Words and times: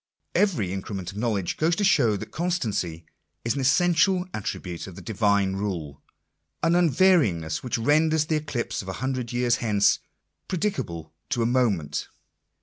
Every 0.33 0.73
increment 0.73 1.11
of 1.11 1.19
knowledge 1.19 1.57
goes 1.57 1.75
to 1.75 1.83
show 1.83 2.15
that 2.17 2.31
constancy 2.31 3.05
is 3.45 3.53
an 3.53 3.61
essential 3.61 4.27
attribute 4.33 4.87
of 4.87 4.95
the 4.95 5.01
Divine 5.03 5.57
rule: 5.57 6.01
an 6.63 6.73
unvaryingness 6.73 7.61
which 7.61 7.77
renders 7.77 8.25
the 8.25 8.37
eclipse 8.37 8.81
of 8.81 8.87
a 8.89 8.93
hundred 8.93 9.31
years 9.31 9.57
hence 9.57 9.99
predicable 10.47 11.13
to 11.29 11.43
a 11.43 11.45
moment 11.45 12.07